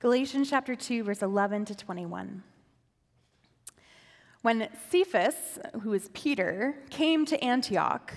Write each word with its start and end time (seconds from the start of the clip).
Galatians 0.00 0.48
chapter 0.48 0.74
2, 0.74 1.04
verse 1.04 1.20
11 1.20 1.66
to 1.66 1.74
21. 1.74 2.42
When 4.40 4.68
Cephas, 4.88 5.58
who 5.82 5.92
is 5.92 6.08
Peter, 6.14 6.74
came 6.88 7.26
to 7.26 7.44
Antioch, 7.44 8.14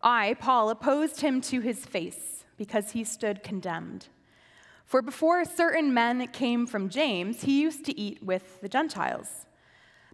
I, 0.00 0.34
Paul, 0.40 0.70
opposed 0.70 1.20
him 1.20 1.42
to 1.42 1.60
his 1.60 1.84
face 1.84 2.46
because 2.56 2.92
he 2.92 3.04
stood 3.04 3.42
condemned. 3.42 4.08
For 4.86 5.02
before 5.02 5.44
certain 5.44 5.92
men 5.92 6.26
came 6.28 6.66
from 6.66 6.88
James, 6.88 7.42
he 7.42 7.60
used 7.60 7.84
to 7.84 8.00
eat 8.00 8.22
with 8.22 8.62
the 8.62 8.68
Gentiles. 8.70 9.44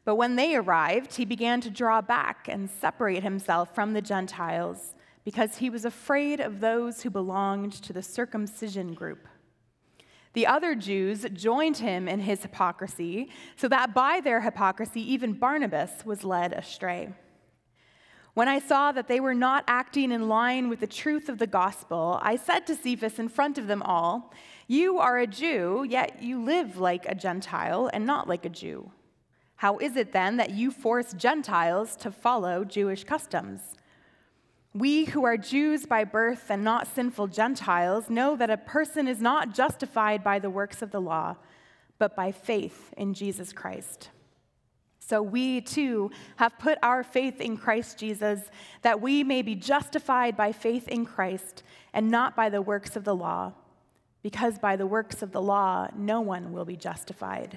But 0.04 0.16
when 0.16 0.34
they 0.34 0.56
arrived, 0.56 1.14
he 1.14 1.24
began 1.24 1.60
to 1.60 1.70
draw 1.70 2.00
back 2.00 2.48
and 2.48 2.68
separate 2.68 3.22
himself 3.22 3.72
from 3.72 3.92
the 3.92 4.02
Gentiles 4.02 4.96
because 5.24 5.58
he 5.58 5.70
was 5.70 5.84
afraid 5.84 6.40
of 6.40 6.58
those 6.58 7.02
who 7.02 7.10
belonged 7.10 7.74
to 7.74 7.92
the 7.92 8.02
circumcision 8.02 8.92
group. 8.92 9.28
The 10.36 10.46
other 10.46 10.74
Jews 10.74 11.24
joined 11.32 11.78
him 11.78 12.06
in 12.06 12.20
his 12.20 12.42
hypocrisy, 12.42 13.30
so 13.56 13.68
that 13.68 13.94
by 13.94 14.20
their 14.20 14.42
hypocrisy, 14.42 15.00
even 15.14 15.32
Barnabas 15.32 16.04
was 16.04 16.24
led 16.24 16.52
astray. 16.52 17.08
When 18.34 18.46
I 18.46 18.58
saw 18.58 18.92
that 18.92 19.08
they 19.08 19.18
were 19.18 19.32
not 19.32 19.64
acting 19.66 20.12
in 20.12 20.28
line 20.28 20.68
with 20.68 20.80
the 20.80 20.86
truth 20.86 21.30
of 21.30 21.38
the 21.38 21.46
gospel, 21.46 22.18
I 22.20 22.36
said 22.36 22.66
to 22.66 22.74
Cephas 22.74 23.18
in 23.18 23.30
front 23.30 23.56
of 23.56 23.66
them 23.66 23.82
all, 23.82 24.34
You 24.66 24.98
are 24.98 25.16
a 25.16 25.26
Jew, 25.26 25.86
yet 25.88 26.22
you 26.22 26.44
live 26.44 26.76
like 26.76 27.06
a 27.06 27.14
Gentile 27.14 27.88
and 27.94 28.04
not 28.04 28.28
like 28.28 28.44
a 28.44 28.50
Jew. 28.50 28.92
How 29.54 29.78
is 29.78 29.96
it 29.96 30.12
then 30.12 30.36
that 30.36 30.50
you 30.50 30.70
force 30.70 31.14
Gentiles 31.14 31.96
to 31.96 32.10
follow 32.10 32.62
Jewish 32.62 33.04
customs? 33.04 33.74
We 34.76 35.06
who 35.06 35.24
are 35.24 35.38
Jews 35.38 35.86
by 35.86 36.04
birth 36.04 36.50
and 36.50 36.62
not 36.62 36.86
sinful 36.86 37.28
Gentiles 37.28 38.10
know 38.10 38.36
that 38.36 38.50
a 38.50 38.58
person 38.58 39.08
is 39.08 39.22
not 39.22 39.54
justified 39.54 40.22
by 40.22 40.38
the 40.38 40.50
works 40.50 40.82
of 40.82 40.90
the 40.90 41.00
law, 41.00 41.36
but 41.98 42.14
by 42.14 42.30
faith 42.30 42.92
in 42.94 43.14
Jesus 43.14 43.54
Christ. 43.54 44.10
So 44.98 45.22
we 45.22 45.62
too 45.62 46.10
have 46.36 46.58
put 46.58 46.76
our 46.82 47.02
faith 47.02 47.40
in 47.40 47.56
Christ 47.56 47.96
Jesus, 47.96 48.50
that 48.82 49.00
we 49.00 49.24
may 49.24 49.40
be 49.40 49.54
justified 49.54 50.36
by 50.36 50.52
faith 50.52 50.88
in 50.88 51.06
Christ 51.06 51.62
and 51.94 52.10
not 52.10 52.36
by 52.36 52.50
the 52.50 52.60
works 52.60 52.96
of 52.96 53.04
the 53.04 53.16
law, 53.16 53.54
because 54.22 54.58
by 54.58 54.76
the 54.76 54.86
works 54.86 55.22
of 55.22 55.32
the 55.32 55.40
law 55.40 55.88
no 55.96 56.20
one 56.20 56.52
will 56.52 56.66
be 56.66 56.76
justified. 56.76 57.56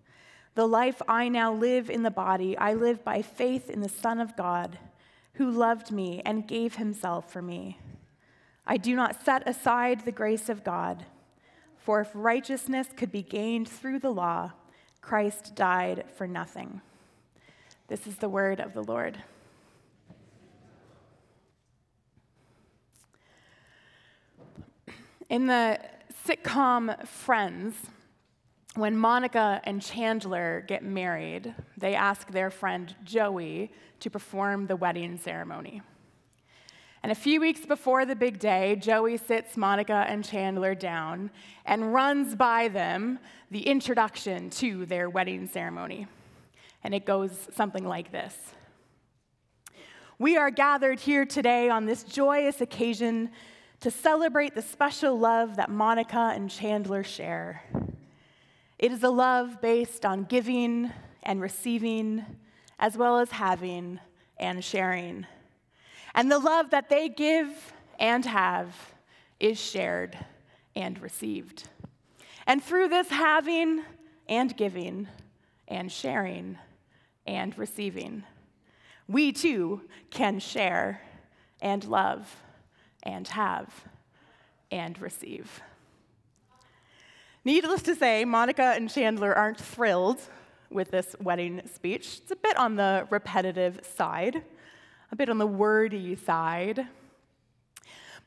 The 0.53 0.67
life 0.67 1.01
I 1.07 1.29
now 1.29 1.53
live 1.53 1.89
in 1.89 2.03
the 2.03 2.11
body, 2.11 2.57
I 2.57 2.73
live 2.73 3.03
by 3.03 3.21
faith 3.21 3.69
in 3.69 3.79
the 3.79 3.89
Son 3.89 4.19
of 4.19 4.35
God, 4.35 4.77
who 5.35 5.49
loved 5.49 5.91
me 5.91 6.21
and 6.25 6.47
gave 6.47 6.75
himself 6.75 7.31
for 7.31 7.41
me. 7.41 7.79
I 8.67 8.77
do 8.77 8.95
not 8.95 9.23
set 9.23 9.47
aside 9.47 10.01
the 10.01 10.11
grace 10.11 10.49
of 10.49 10.63
God, 10.63 11.05
for 11.77 12.01
if 12.01 12.09
righteousness 12.13 12.89
could 12.95 13.11
be 13.11 13.23
gained 13.23 13.67
through 13.67 13.99
the 13.99 14.11
law, 14.11 14.51
Christ 14.99 15.55
died 15.55 16.05
for 16.15 16.27
nothing. 16.27 16.81
This 17.87 18.05
is 18.05 18.17
the 18.17 18.29
word 18.29 18.59
of 18.59 18.73
the 18.73 18.83
Lord. 18.83 19.17
In 25.29 25.47
the 25.47 25.79
sitcom 26.25 27.07
Friends, 27.07 27.75
when 28.75 28.97
Monica 28.97 29.61
and 29.65 29.81
Chandler 29.81 30.63
get 30.67 30.83
married, 30.83 31.53
they 31.77 31.93
ask 31.93 32.31
their 32.31 32.49
friend 32.49 32.95
Joey 33.03 33.71
to 33.99 34.09
perform 34.09 34.67
the 34.67 34.75
wedding 34.75 35.17
ceremony. 35.17 35.81
And 37.03 37.11
a 37.11 37.15
few 37.15 37.41
weeks 37.41 37.65
before 37.65 38.05
the 38.05 38.15
big 38.15 38.39
day, 38.39 38.75
Joey 38.75 39.17
sits 39.17 39.57
Monica 39.57 40.05
and 40.07 40.23
Chandler 40.23 40.75
down 40.75 41.31
and 41.65 41.93
runs 41.93 42.35
by 42.35 42.67
them 42.67 43.19
the 43.49 43.67
introduction 43.67 44.49
to 44.51 44.85
their 44.85 45.09
wedding 45.09 45.47
ceremony. 45.47 46.07
And 46.83 46.93
it 46.93 47.05
goes 47.05 47.49
something 47.53 47.85
like 47.85 48.11
this 48.11 48.35
We 50.19 50.37
are 50.37 50.51
gathered 50.51 50.99
here 50.99 51.25
today 51.25 51.69
on 51.69 51.87
this 51.87 52.03
joyous 52.03 52.61
occasion 52.61 53.31
to 53.81 53.89
celebrate 53.89 54.53
the 54.53 54.61
special 54.61 55.17
love 55.17 55.55
that 55.55 55.71
Monica 55.71 56.31
and 56.35 56.49
Chandler 56.49 57.03
share. 57.03 57.63
It 58.81 58.91
is 58.91 59.03
a 59.03 59.11
love 59.11 59.61
based 59.61 60.07
on 60.07 60.23
giving 60.23 60.91
and 61.21 61.39
receiving, 61.39 62.25
as 62.79 62.97
well 62.97 63.19
as 63.19 63.29
having 63.29 63.99
and 64.37 64.63
sharing. 64.63 65.27
And 66.15 66.31
the 66.31 66.39
love 66.39 66.71
that 66.71 66.89
they 66.89 67.07
give 67.07 67.73
and 67.99 68.25
have 68.25 68.75
is 69.39 69.59
shared 69.59 70.17
and 70.75 70.99
received. 70.99 71.69
And 72.47 72.63
through 72.63 72.87
this 72.87 73.09
having 73.09 73.83
and 74.27 74.57
giving 74.57 75.07
and 75.67 75.91
sharing 75.91 76.57
and 77.27 77.55
receiving, 77.59 78.23
we 79.07 79.31
too 79.31 79.81
can 80.09 80.39
share 80.39 81.03
and 81.61 81.85
love 81.85 82.35
and 83.03 83.27
have 83.27 83.85
and 84.71 84.99
receive. 84.99 85.61
Needless 87.43 87.81
to 87.83 87.95
say, 87.95 88.23
Monica 88.23 88.73
and 88.75 88.87
Chandler 88.87 89.33
aren't 89.33 89.59
thrilled 89.59 90.21
with 90.69 90.91
this 90.91 91.15
wedding 91.19 91.61
speech. 91.73 92.19
It's 92.21 92.31
a 92.31 92.35
bit 92.35 92.55
on 92.55 92.75
the 92.75 93.07
repetitive 93.09 93.79
side, 93.95 94.43
a 95.11 95.15
bit 95.15 95.27
on 95.27 95.39
the 95.39 95.47
wordy 95.47 96.15
side. 96.15 96.87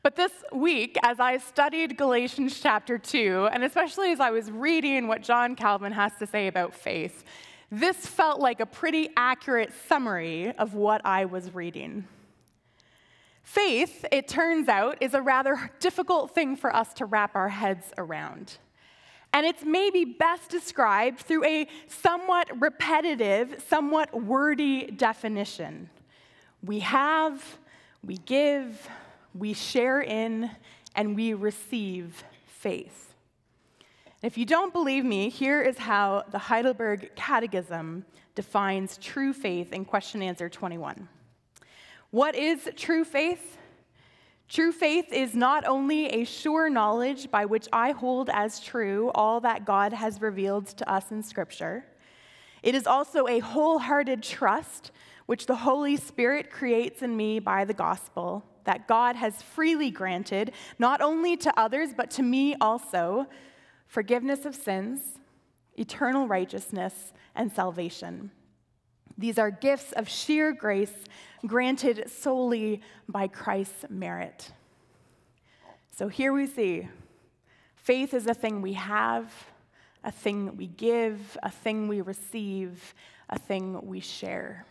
But 0.03 0.17
this 0.17 0.33
week, 0.51 0.97
as 1.01 1.21
I 1.21 1.37
studied 1.37 1.97
Galatians 1.97 2.59
chapter 2.59 2.97
2, 2.97 3.49
and 3.53 3.63
especially 3.63 4.11
as 4.11 4.19
I 4.19 4.31
was 4.31 4.51
reading 4.51 5.07
what 5.07 5.23
John 5.23 5.55
Calvin 5.55 5.93
has 5.93 6.11
to 6.19 6.27
say 6.27 6.47
about 6.47 6.73
faith, 6.73 7.23
this 7.71 8.05
felt 8.05 8.41
like 8.41 8.59
a 8.59 8.65
pretty 8.65 9.09
accurate 9.15 9.71
summary 9.87 10.51
of 10.57 10.73
what 10.73 11.01
I 11.05 11.23
was 11.23 11.55
reading. 11.55 12.05
Faith, 13.43 14.05
it 14.11 14.27
turns 14.27 14.67
out, 14.67 14.97
is 14.99 15.13
a 15.13 15.21
rather 15.21 15.71
difficult 15.79 16.35
thing 16.35 16.57
for 16.57 16.75
us 16.75 16.93
to 16.95 17.05
wrap 17.05 17.33
our 17.35 17.49
heads 17.49 17.93
around. 17.97 18.57
And 19.35 19.45
it's 19.45 19.65
maybe 19.65 20.05
best 20.05 20.49
described 20.49 21.19
through 21.19 21.43
a 21.43 21.67
somewhat 21.87 22.49
repetitive, 22.61 23.61
somewhat 23.67 24.13
wordy 24.23 24.85
definition. 24.85 25.89
We 26.63 26.79
have, 26.79 27.43
we 28.01 28.15
give, 28.15 28.87
we 29.33 29.51
share 29.51 29.99
in, 29.99 30.49
and 30.95 31.17
we 31.17 31.33
receive 31.33 32.23
faith. 32.45 33.13
If 34.23 34.37
you 34.37 34.45
don't 34.45 34.71
believe 34.71 35.03
me, 35.03 35.27
here 35.27 35.61
is 35.61 35.79
how 35.79 36.23
the 36.31 36.39
Heidelberg 36.39 37.11
Catechism 37.17 38.05
defines 38.35 38.97
true 38.99 39.33
faith 39.33 39.73
in 39.73 39.83
question 39.83 40.21
answer 40.21 40.47
21. 40.47 41.09
What 42.11 42.35
is 42.35 42.69
true 42.77 43.03
faith? 43.03 43.57
True 44.47 44.71
faith 44.71 45.11
is 45.11 45.35
not 45.35 45.65
only 45.65 46.07
a 46.07 46.23
sure 46.23 46.69
knowledge 46.69 47.31
by 47.31 47.45
which 47.45 47.67
I 47.73 47.91
hold 47.91 48.29
as 48.31 48.59
true 48.59 49.11
all 49.15 49.39
that 49.41 49.65
God 49.65 49.91
has 49.91 50.21
revealed 50.21 50.67
to 50.67 50.89
us 50.89 51.11
in 51.11 51.23
Scripture, 51.23 51.85
it 52.61 52.75
is 52.75 52.85
also 52.85 53.27
a 53.27 53.39
wholehearted 53.39 54.21
trust 54.21 54.91
which 55.25 55.47
the 55.47 55.55
Holy 55.55 55.97
Spirit 55.97 56.51
creates 56.51 57.01
in 57.01 57.17
me 57.17 57.39
by 57.39 57.65
the 57.65 57.73
gospel 57.73 58.43
that 58.65 58.87
God 58.87 59.15
has 59.15 59.41
freely 59.41 59.91
granted, 59.91 60.51
not 60.79 61.01
only 61.01 61.37
to 61.37 61.59
others, 61.59 61.89
but 61.95 62.09
to 62.11 62.23
me 62.23 62.55
also, 62.59 63.27
forgiveness 63.87 64.45
of 64.45 64.55
sins, 64.55 65.19
eternal 65.77 66.27
righteousness, 66.27 67.13
and 67.35 67.51
salvation. 67.51 68.31
These 69.17 69.37
are 69.37 69.51
gifts 69.51 69.91
of 69.93 70.09
sheer 70.09 70.51
grace 70.51 70.93
granted 71.45 72.09
solely 72.09 72.81
by 73.07 73.27
Christ's 73.27 73.85
merit. 73.89 74.51
So 75.91 76.07
here 76.07 76.33
we 76.33 76.47
see 76.47 76.89
faith 77.75 78.13
is 78.13 78.27
a 78.27 78.33
thing 78.33 78.61
we 78.61 78.73
have, 78.73 79.31
a 80.03 80.11
thing 80.11 80.57
we 80.57 80.67
give, 80.67 81.37
a 81.43 81.49
thing 81.49 81.87
we 81.87 82.01
receive, 82.01 82.93
a 83.29 83.39
thing 83.39 83.79
we 83.85 83.99
share. 83.99 84.65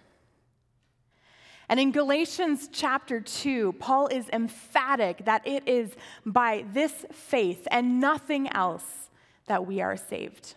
And 1.68 1.80
in 1.80 1.92
Galatians 1.92 2.68
chapter 2.70 3.20
2, 3.20 3.74
Paul 3.74 4.08
is 4.08 4.28
emphatic 4.28 5.24
that 5.24 5.46
it 5.46 5.66
is 5.66 5.94
by 6.26 6.66
this 6.72 7.06
faith 7.10 7.66
and 7.70 8.00
nothing 8.00 8.48
else 8.48 9.08
that 9.46 9.66
we 9.66 9.80
are 9.80 9.96
saved. 9.96 10.54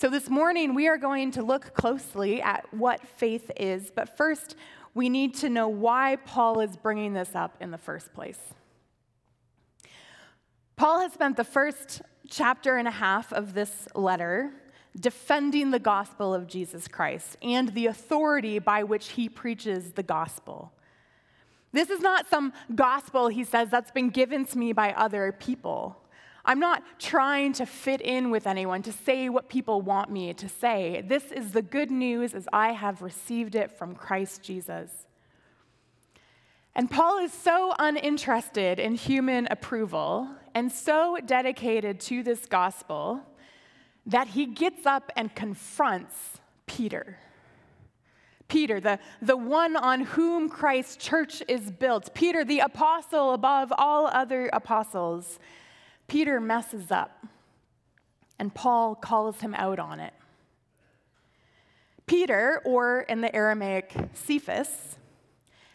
So, 0.00 0.08
this 0.08 0.30
morning 0.30 0.76
we 0.76 0.86
are 0.86 0.96
going 0.96 1.32
to 1.32 1.42
look 1.42 1.74
closely 1.74 2.40
at 2.40 2.72
what 2.72 3.04
faith 3.04 3.50
is, 3.56 3.90
but 3.92 4.16
first 4.16 4.54
we 4.94 5.08
need 5.08 5.34
to 5.38 5.48
know 5.48 5.66
why 5.66 6.18
Paul 6.24 6.60
is 6.60 6.76
bringing 6.76 7.14
this 7.14 7.34
up 7.34 7.56
in 7.60 7.72
the 7.72 7.78
first 7.78 8.14
place. 8.14 8.38
Paul 10.76 11.00
has 11.00 11.14
spent 11.14 11.36
the 11.36 11.42
first 11.42 12.02
chapter 12.28 12.76
and 12.76 12.86
a 12.86 12.92
half 12.92 13.32
of 13.32 13.54
this 13.54 13.88
letter 13.96 14.52
defending 15.00 15.72
the 15.72 15.80
gospel 15.80 16.32
of 16.32 16.46
Jesus 16.46 16.86
Christ 16.86 17.36
and 17.42 17.70
the 17.70 17.86
authority 17.86 18.60
by 18.60 18.84
which 18.84 19.08
he 19.08 19.28
preaches 19.28 19.94
the 19.94 20.04
gospel. 20.04 20.70
This 21.72 21.90
is 21.90 21.98
not 21.98 22.28
some 22.28 22.52
gospel, 22.72 23.26
he 23.26 23.42
says, 23.42 23.68
that's 23.68 23.90
been 23.90 24.10
given 24.10 24.44
to 24.44 24.58
me 24.58 24.72
by 24.72 24.92
other 24.92 25.32
people. 25.32 25.96
I'm 26.48 26.60
not 26.60 26.82
trying 26.98 27.52
to 27.54 27.66
fit 27.66 28.00
in 28.00 28.30
with 28.30 28.46
anyone, 28.46 28.80
to 28.84 28.92
say 28.92 29.28
what 29.28 29.50
people 29.50 29.82
want 29.82 30.10
me 30.10 30.32
to 30.32 30.48
say. 30.48 31.04
This 31.06 31.30
is 31.30 31.52
the 31.52 31.60
good 31.60 31.90
news 31.90 32.32
as 32.32 32.48
I 32.54 32.72
have 32.72 33.02
received 33.02 33.54
it 33.54 33.70
from 33.70 33.94
Christ 33.94 34.42
Jesus. 34.42 34.90
And 36.74 36.90
Paul 36.90 37.18
is 37.18 37.34
so 37.34 37.74
uninterested 37.78 38.78
in 38.80 38.94
human 38.94 39.46
approval 39.50 40.26
and 40.54 40.72
so 40.72 41.18
dedicated 41.26 42.00
to 42.00 42.22
this 42.22 42.46
gospel 42.46 43.20
that 44.06 44.28
he 44.28 44.46
gets 44.46 44.86
up 44.86 45.12
and 45.16 45.34
confronts 45.34 46.38
Peter. 46.66 47.18
Peter, 48.48 48.80
the, 48.80 48.98
the 49.20 49.36
one 49.36 49.76
on 49.76 50.00
whom 50.00 50.48
Christ's 50.48 50.96
church 50.96 51.42
is 51.46 51.70
built, 51.70 52.14
Peter, 52.14 52.42
the 52.42 52.60
apostle 52.60 53.34
above 53.34 53.70
all 53.76 54.06
other 54.06 54.48
apostles, 54.54 55.38
Peter 56.08 56.40
messes 56.40 56.90
up, 56.90 57.26
and 58.38 58.54
Paul 58.54 58.94
calls 58.94 59.42
him 59.42 59.54
out 59.54 59.78
on 59.78 60.00
it. 60.00 60.14
Peter, 62.06 62.62
or 62.64 63.00
in 63.00 63.20
the 63.20 63.34
Aramaic, 63.36 63.92
Cephas, 64.14 64.96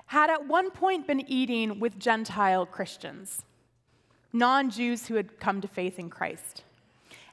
had 0.08 0.32
at 0.32 0.48
one 0.48 0.72
point 0.72 1.06
been 1.06 1.22
eating 1.30 1.80
with 1.80 2.00
Gentile 2.00 2.66
Christians, 2.66 3.44
non 4.34 4.72
Jews 4.72 5.08
who 5.08 5.16
had 5.16 5.40
come 5.40 5.62
to 5.62 5.68
faith 5.68 6.00
in 6.00 6.10
Christ. 6.10 6.64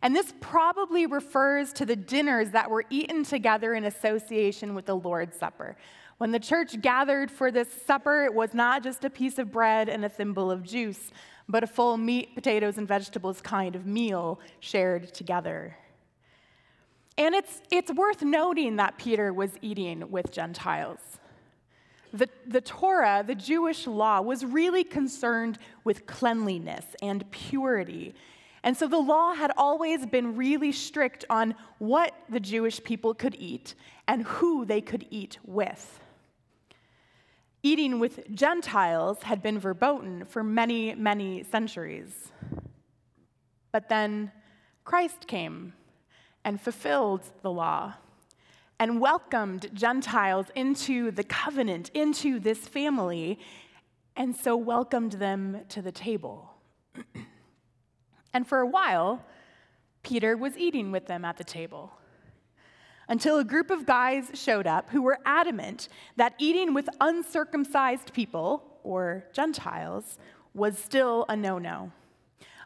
And 0.03 0.15
this 0.15 0.33
probably 0.41 1.07
refers 1.07 1.73
to 1.75 1.87
the 1.87 1.97
dinners 1.97 2.51
that 2.51 2.71
were 2.71 2.85
eaten 2.91 3.25
together 3.25 3.75
in 3.75 3.85
association 3.85 4.75
with 4.75 4.87
the 4.87 4.97
Lord's 4.97 5.39
Supper. 5.39 5.77
When 6.19 6.33
the 6.33 6.39
church 6.39 6.81
gathered 6.83 7.31
for 7.31 7.51
this 7.51 7.69
supper, 7.87 8.25
it 8.25 8.35
was 8.35 8.53
not 8.53 8.83
just 8.83 9.07
a 9.07 9.11
piece 9.11 9.39
of 9.39 9.51
bread 9.51 9.89
and 9.89 10.05
a 10.05 10.09
thimble 10.11 10.51
of 10.51 10.63
juice, 10.63 11.11
but 11.51 11.63
a 11.63 11.67
full 11.67 11.97
meat, 11.97 12.35
potatoes, 12.35 12.79
and 12.79 12.87
vegetables 12.87 13.41
kind 13.41 13.77
of 13.77 13.87
meal 13.87 14.41
shared 14.61 15.13
together. 15.13 15.77
And 17.19 17.35
it's, 17.35 17.61
it's 17.71 17.93
worth 17.93 18.23
noting 18.23 18.77
that 18.77 18.97
Peter 18.97 19.33
was 19.33 19.51
eating 19.61 20.11
with 20.11 20.33
Gentiles. 20.33 21.01
The, 22.13 22.29
the 22.47 22.61
Torah, 22.61 23.23
the 23.27 23.35
Jewish 23.35 23.87
law, 23.87 24.21
was 24.21 24.45
really 24.45 24.85
concerned 24.85 25.59
with 25.85 26.07
cleanliness 26.07 26.85
and 27.03 27.31
purity. 27.31 28.15
And 28.63 28.77
so 28.77 28.89
the 28.89 28.99
law 28.99 29.35
had 29.35 29.53
always 29.57 30.07
been 30.07 30.37
really 30.37 30.73
strict 30.73 31.25
on 31.31 31.55
what 31.79 32.15
the 32.29 32.41
Jewish 32.41 32.83
people 32.83 33.15
could 33.15 33.37
eat 33.39 33.75
and 34.09 34.23
who 34.23 34.65
they 34.65 34.81
could 34.81 35.07
eat 35.11 35.39
with. 35.45 36.01
Eating 37.63 37.99
with 37.99 38.35
Gentiles 38.35 39.23
had 39.25 39.43
been 39.43 39.59
verboten 39.59 40.25
for 40.25 40.43
many, 40.43 40.95
many 40.95 41.43
centuries. 41.43 42.33
But 43.71 43.89
then 43.89 44.33
Christ 44.85 45.27
came 45.27 45.75
and 46.43 46.61
fulfilled 46.61 47.23
the 47.43 47.51
law 47.51 47.95
and 48.79 48.99
welcomed 48.99 49.71
Gentiles 49.75 50.47
into 50.55 51.11
the 51.11 51.23
covenant, 51.23 51.91
into 51.93 52.41
this 52.41 52.67
family, 52.67 53.39
and 54.17 54.35
so 54.35 54.57
welcomed 54.57 55.13
them 55.13 55.61
to 55.69 55.83
the 55.83 55.93
table. 55.93 56.55
and 58.33 58.47
for 58.47 58.61
a 58.61 58.67
while, 58.67 59.23
Peter 60.03 60.35
was 60.35 60.57
eating 60.57 60.91
with 60.91 61.07
them 61.07 61.27
at 61.27 61.37
the 61.37 61.45
table 61.45 61.93
until 63.11 63.39
a 63.39 63.45
group 63.45 63.71
of 63.71 63.85
guys 63.85 64.31
showed 64.35 64.69
up 64.69 64.89
who 64.91 65.03
were 65.03 65.19
adamant 65.27 65.89
that 66.17 66.33
eating 66.39 66.73
with 66.73 66.89
uncircumcised 67.01 68.13
people, 68.15 68.63
or 68.85 69.25
Gentiles, 69.33 70.17
was 70.55 70.79
still 70.79 71.27
a 71.29 71.37
no 71.37 71.59
no. 71.59 71.91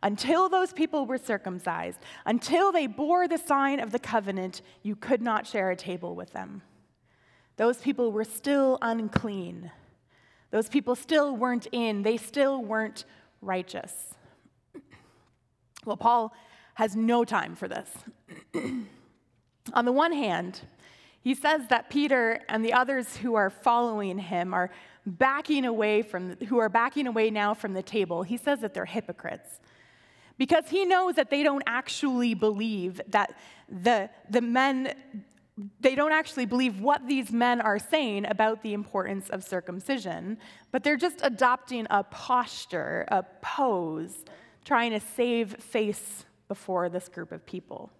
Until 0.03 0.51
those 0.51 0.75
people 0.75 1.07
were 1.07 1.17
circumcised, 1.17 1.99
until 2.27 2.71
they 2.73 2.87
bore 2.87 3.27
the 3.27 3.39
sign 3.39 3.81
of 3.81 3.91
the 3.91 3.99
covenant, 3.99 4.61
you 4.83 4.95
could 4.95 5.23
not 5.23 5.47
share 5.47 5.71
a 5.71 5.77
table 5.77 6.15
with 6.15 6.35
them. 6.35 6.61
Those 7.57 7.79
people 7.79 8.13
were 8.13 8.25
still 8.25 8.77
unclean. 8.83 9.71
Those 10.51 10.69
people 10.69 10.95
still 10.95 11.35
weren't 11.35 11.69
in, 11.73 12.03
they 12.03 12.19
still 12.19 12.63
weren't 12.63 13.05
righteous. 13.41 14.15
Well, 15.87 15.99
Paul 15.99 16.33
has 16.75 16.97
no 16.97 17.27
time 17.27 17.55
for 17.55 17.69
this. 17.69 17.91
On 19.73 19.85
the 19.85 19.93
one 19.93 20.13
hand, 20.13 20.61
he 21.23 21.35
says 21.35 21.69
that 21.69 21.89
Peter 21.89 22.41
and 22.49 22.65
the 22.65 22.75
others 22.75 23.17
who 23.17 23.35
are 23.35 23.49
following 23.49 24.19
him 24.19 24.53
are 24.53 24.71
backing 25.07 25.65
away 25.65 26.03
from 26.03 26.37
who 26.49 26.59
are 26.59 26.69
backing 26.69 27.07
away 27.07 27.31
now 27.31 27.55
from 27.55 27.73
the 27.73 27.83
table. 27.83 28.23
He 28.23 28.37
says 28.37 28.61
that 28.61 28.75
they're 28.75 28.85
hypocrites 28.85 29.61
because 30.37 30.69
he 30.69 30.85
knows 30.85 31.15
that 31.15 31.31
they 31.31 31.43
don't 31.43 31.63
actually 31.67 32.35
believe 32.35 33.01
that 33.09 33.39
the, 33.69 34.11
the 34.29 34.41
men, 34.41 34.95
they 35.81 35.95
don't 35.95 36.13
actually 36.13 36.47
believe 36.47 36.81
what 36.81 37.07
these 37.07 37.33
men 37.33 37.61
are 37.61 37.79
saying 37.79 38.27
about 38.27 38.63
the 38.63 38.75
importance 38.75 39.31
of 39.31 39.45
circumcision, 39.45 40.39
but 40.73 40.83
they're 40.83 40.97
just 40.97 41.21
adopting 41.23 41.87
a 41.91 42.03
posture, 42.05 43.05
a 43.09 43.23
pose, 43.41 44.25
trying 44.65 44.91
to 44.91 45.01
save 45.01 45.57
face 45.57 46.25
before 46.49 46.89
this 46.89 47.09
group 47.09 47.33
of 47.33 47.47
people. 47.47 47.91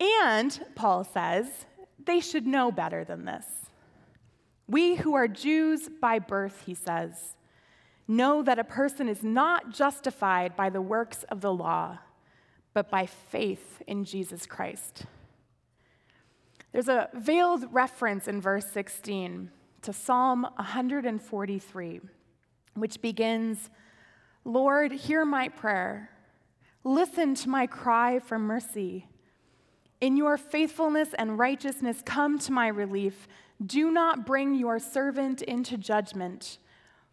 And, 0.00 0.60
Paul 0.74 1.04
says, 1.04 1.66
they 2.04 2.20
should 2.20 2.46
know 2.46 2.70
better 2.70 3.04
than 3.04 3.24
this. 3.24 3.46
We 4.66 4.96
who 4.96 5.14
are 5.14 5.28
Jews 5.28 5.88
by 6.00 6.18
birth, 6.18 6.62
he 6.66 6.74
says, 6.74 7.36
know 8.06 8.42
that 8.42 8.58
a 8.58 8.64
person 8.64 9.08
is 9.08 9.22
not 9.22 9.70
justified 9.70 10.56
by 10.56 10.70
the 10.70 10.80
works 10.80 11.24
of 11.24 11.40
the 11.40 11.52
law, 11.52 11.98
but 12.74 12.90
by 12.90 13.06
faith 13.06 13.82
in 13.86 14.04
Jesus 14.04 14.46
Christ. 14.46 15.04
There's 16.72 16.88
a 16.88 17.08
veiled 17.14 17.66
reference 17.72 18.28
in 18.28 18.40
verse 18.40 18.66
16 18.66 19.50
to 19.82 19.92
Psalm 19.92 20.42
143, 20.42 22.00
which 22.74 23.00
begins 23.00 23.70
Lord, 24.44 24.92
hear 24.92 25.24
my 25.26 25.48
prayer. 25.48 26.10
Listen 26.84 27.34
to 27.34 27.48
my 27.50 27.66
cry 27.66 28.18
for 28.18 28.38
mercy. 28.38 29.06
In 30.00 30.16
your 30.16 30.36
faithfulness 30.36 31.10
and 31.18 31.38
righteousness, 31.38 32.02
come 32.04 32.38
to 32.40 32.52
my 32.52 32.68
relief. 32.68 33.26
Do 33.64 33.90
not 33.90 34.24
bring 34.24 34.54
your 34.54 34.78
servant 34.78 35.42
into 35.42 35.76
judgment 35.76 36.58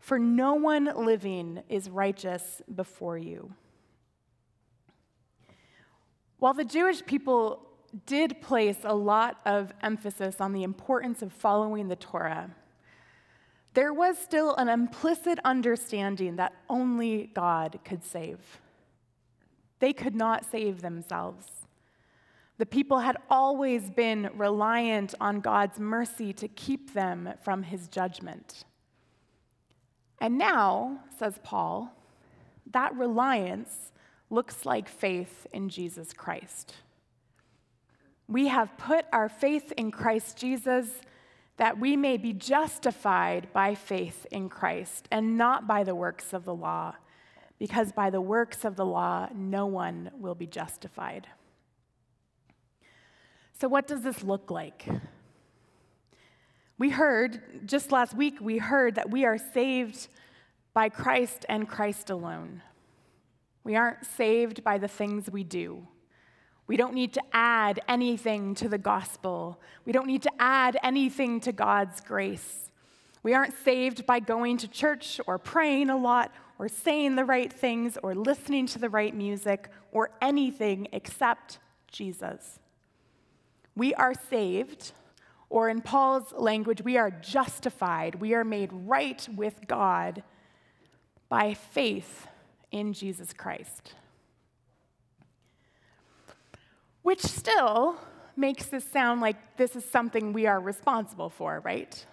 for 0.05 0.19
no 0.19 0.53
one 0.53 0.85
living 0.95 1.63
is 1.67 1.89
righteous 1.89 2.61
before 2.75 3.17
you. 3.17 3.51
While 6.37 6.53
the 6.53 6.63
Jewish 6.63 7.03
people 7.03 7.67
did 8.05 8.39
place 8.39 8.77
a 8.83 8.93
lot 8.93 9.39
of 9.45 9.73
emphasis 9.81 10.39
on 10.39 10.53
the 10.53 10.61
importance 10.61 11.23
of 11.23 11.33
following 11.33 11.87
the 11.87 11.95
Torah, 11.95 12.51
there 13.73 13.93
was 13.93 14.19
still 14.19 14.53
an 14.57 14.69
implicit 14.69 15.39
understanding 15.43 16.35
that 16.35 16.53
only 16.69 17.31
God 17.33 17.79
could 17.83 18.03
save. 18.03 18.61
They 19.79 19.91
could 19.91 20.15
not 20.15 20.45
save 20.45 20.83
themselves. 20.83 21.64
The 22.57 22.65
people 22.65 22.99
had 22.99 23.17
always 23.29 23.89
been 23.89 24.29
reliant 24.35 25.13
on 25.19 25.41
God's 25.41 25.79
mercy 25.79 26.31
to 26.33 26.47
keep 26.47 26.93
them 26.93 27.33
from 27.43 27.63
his 27.63 27.87
judgment. 27.87 28.63
And 30.21 30.37
now, 30.37 30.99
says 31.19 31.39
Paul, 31.43 31.91
that 32.71 32.95
reliance 32.95 33.91
looks 34.29 34.65
like 34.65 34.87
faith 34.87 35.45
in 35.51 35.69
Jesus 35.69 36.13
Christ. 36.13 36.75
We 38.27 38.47
have 38.47 38.77
put 38.77 39.05
our 39.11 39.29
faith 39.29 39.71
in 39.73 39.91
Christ 39.91 40.37
Jesus 40.37 40.89
that 41.57 41.79
we 41.79 41.95
may 41.95 42.17
be 42.17 42.33
justified 42.33 43.47
by 43.53 43.75
faith 43.75 44.25
in 44.31 44.49
Christ 44.49 45.07
and 45.11 45.37
not 45.37 45.67
by 45.67 45.83
the 45.83 45.95
works 45.95 46.33
of 46.33 46.43
the 46.43 46.55
law, 46.55 46.95
because 47.59 47.91
by 47.91 48.09
the 48.09 48.19
works 48.19 48.65
of 48.65 48.75
the 48.75 48.85
law, 48.85 49.29
no 49.33 49.65
one 49.65 50.11
will 50.17 50.35
be 50.35 50.47
justified. 50.47 51.27
So, 53.59 53.69
what 53.69 53.87
does 53.87 54.01
this 54.01 54.21
look 54.21 54.51
like? 54.51 54.85
We 56.77 56.89
heard, 56.89 57.65
just 57.65 57.91
last 57.91 58.13
week, 58.13 58.39
we 58.41 58.57
heard 58.57 58.95
that 58.95 59.09
we 59.09 59.23
are 59.23 59.37
saved 59.37 60.09
by 60.73 60.89
Christ 60.89 61.45
and 61.47 61.69
Christ 61.69 62.09
alone. 62.09 62.61
We 63.63 63.77
aren't 63.77 64.05
saved 64.05 64.61
by 64.63 64.77
the 64.77 64.89
things 64.89 65.29
we 65.31 65.45
do. 65.45 65.87
We 66.67 66.75
don't 66.75 66.93
need 66.93 67.13
to 67.13 67.21
add 67.31 67.79
anything 67.87 68.55
to 68.55 68.67
the 68.67 68.77
gospel. 68.77 69.61
We 69.85 69.93
don't 69.93 70.07
need 70.07 70.23
to 70.23 70.31
add 70.37 70.77
anything 70.83 71.39
to 71.41 71.53
God's 71.53 72.01
grace. 72.01 72.71
We 73.23 73.33
aren't 73.33 73.57
saved 73.63 74.05
by 74.05 74.19
going 74.19 74.57
to 74.57 74.67
church 74.67 75.21
or 75.27 75.37
praying 75.37 75.89
a 75.89 75.97
lot 75.97 76.33
or 76.59 76.67
saying 76.67 77.15
the 77.15 77.25
right 77.25 77.51
things 77.51 77.97
or 78.03 78.15
listening 78.15 78.67
to 78.67 78.79
the 78.79 78.89
right 78.89 79.15
music 79.15 79.69
or 79.91 80.11
anything 80.21 80.89
except 80.91 81.59
Jesus. 81.89 82.59
We 83.75 83.93
are 83.93 84.13
saved, 84.29 84.93
or 85.49 85.69
in 85.69 85.81
Paul's 85.81 86.33
language, 86.33 86.81
we 86.81 86.97
are 86.97 87.11
justified. 87.11 88.15
We 88.15 88.33
are 88.33 88.43
made 88.43 88.69
right 88.71 89.27
with 89.35 89.67
God 89.67 90.23
by 91.29 91.53
faith 91.53 92.27
in 92.71 92.93
Jesus 92.93 93.33
Christ. 93.33 93.93
Which 97.01 97.21
still 97.21 97.97
makes 98.35 98.65
this 98.65 98.83
sound 98.83 99.21
like 99.21 99.57
this 99.57 99.75
is 99.75 99.85
something 99.85 100.33
we 100.33 100.47
are 100.47 100.59
responsible 100.59 101.29
for, 101.29 101.61
right? 101.63 102.05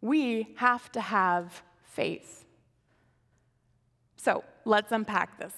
We 0.00 0.54
have 0.56 0.90
to 0.92 1.00
have 1.00 1.62
faith. 1.84 2.44
So 4.16 4.44
let's 4.64 4.92
unpack 4.92 5.38
this. 5.38 5.54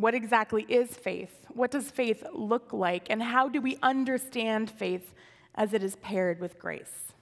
What 0.00 0.14
exactly 0.14 0.64
is 0.68 0.96
faith? 0.96 1.46
What 1.48 1.70
does 1.70 1.90
faith 1.90 2.24
look 2.32 2.72
like? 2.72 3.08
And 3.10 3.22
how 3.22 3.48
do 3.48 3.60
we 3.60 3.76
understand 3.82 4.70
faith 4.70 5.12
as 5.54 5.74
it 5.74 5.82
is 5.82 5.96
paired 5.96 6.40
with 6.40 6.58
grace? 6.58 7.12